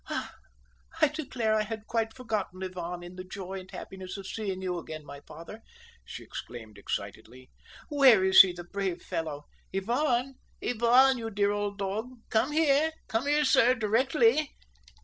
[0.09, 0.33] "Ah,
[0.99, 4.79] I declare I had quite forgotten Ivan in the joy and happiness of seeing you
[4.79, 5.61] again, my father,"
[6.03, 7.51] she exclaimed excitedly.
[7.87, 9.45] "Where is he, the brave fellow?
[9.71, 12.19] Ivan, Ivan, you dear old dog.
[12.31, 14.55] Come here; come here, sir, directly!"